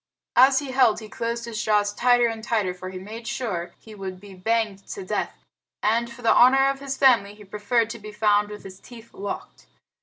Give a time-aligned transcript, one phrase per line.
[0.35, 3.93] As he held he closed his jaws tighter and tighter, for he made sure he
[3.93, 5.37] would be banged to death,
[5.83, 9.13] and, for the honor of his family, he preferred to be found with his teeth
[9.13, 9.67] locked.